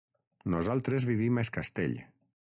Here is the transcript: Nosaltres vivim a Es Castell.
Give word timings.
Nosaltres 0.53 1.05
vivim 1.11 1.39
a 1.39 1.45
Es 1.47 1.55
Castell. 1.61 1.97